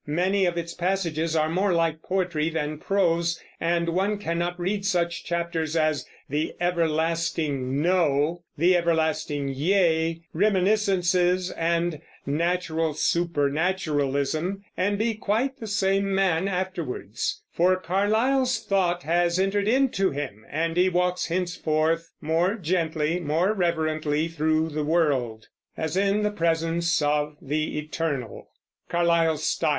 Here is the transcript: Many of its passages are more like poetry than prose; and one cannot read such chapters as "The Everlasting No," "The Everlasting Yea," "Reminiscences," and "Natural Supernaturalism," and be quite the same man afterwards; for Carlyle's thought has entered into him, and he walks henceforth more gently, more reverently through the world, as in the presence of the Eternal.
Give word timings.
Many 0.07 0.45
of 0.47 0.57
its 0.57 0.73
passages 0.73 1.35
are 1.35 1.47
more 1.47 1.73
like 1.73 2.01
poetry 2.01 2.49
than 2.49 2.79
prose; 2.79 3.39
and 3.59 3.87
one 3.89 4.17
cannot 4.17 4.59
read 4.59 4.83
such 4.83 5.23
chapters 5.23 5.75
as 5.77 6.07
"The 6.27 6.55
Everlasting 6.59 7.79
No," 7.79 8.41
"The 8.57 8.75
Everlasting 8.75 9.49
Yea," 9.49 10.21
"Reminiscences," 10.33 11.51
and 11.51 12.01
"Natural 12.25 12.95
Supernaturalism," 12.95 14.63
and 14.75 14.97
be 14.97 15.13
quite 15.13 15.59
the 15.59 15.67
same 15.67 16.15
man 16.15 16.47
afterwards; 16.47 17.43
for 17.53 17.75
Carlyle's 17.75 18.59
thought 18.65 19.03
has 19.03 19.37
entered 19.37 19.67
into 19.67 20.09
him, 20.09 20.43
and 20.49 20.77
he 20.77 20.89
walks 20.89 21.27
henceforth 21.27 22.09
more 22.19 22.55
gently, 22.55 23.19
more 23.19 23.53
reverently 23.53 24.27
through 24.27 24.69
the 24.69 24.83
world, 24.83 25.45
as 25.77 25.95
in 25.95 26.23
the 26.23 26.31
presence 26.31 27.03
of 27.03 27.37
the 27.39 27.77
Eternal. 27.77 28.49